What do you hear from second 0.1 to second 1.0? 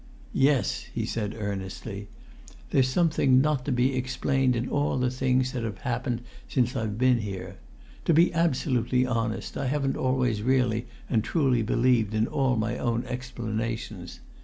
"Yes!"